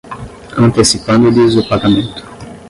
[0.57, 2.23] antecipando-lhes o pagamento